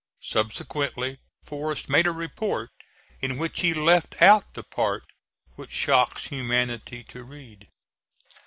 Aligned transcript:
Subsequently 0.23 1.19
Forrest 1.43 1.87
made 1.87 2.07
a 2.07 2.11
report 2.11 2.71
in 3.19 3.37
which 3.37 3.59
he 3.61 3.71
left 3.71 4.19
out 4.19 4.55
the 4.55 4.63
part 4.63 5.03
which 5.57 5.69
shocks 5.69 6.29
humanity 6.29 7.03
to 7.03 7.23
read. 7.23 7.67